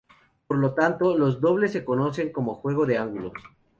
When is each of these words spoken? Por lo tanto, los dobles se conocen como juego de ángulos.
Por 0.47 0.57
lo 0.57 0.73
tanto, 0.73 1.15
los 1.15 1.39
dobles 1.39 1.73
se 1.73 1.85
conocen 1.85 2.31
como 2.31 2.55
juego 2.55 2.87
de 2.87 2.97
ángulos. 2.97 3.33